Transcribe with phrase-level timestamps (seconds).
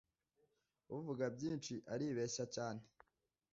[0.97, 2.81] uvuga byinshi aribeshya cyane.